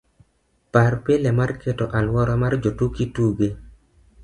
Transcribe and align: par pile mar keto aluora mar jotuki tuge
par 0.73 0.93
pile 1.05 1.31
mar 1.39 1.51
keto 1.61 1.85
aluora 1.99 2.35
mar 2.43 2.53
jotuki 2.63 3.05
tuge 3.15 3.49